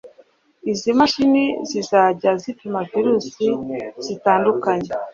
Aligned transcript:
Izi 0.71 0.89
mashini 0.99 1.43
zizajya 1.69 2.31
zipima 2.41 2.79
Virusi 2.91 3.47
zitandukanye 4.05 4.89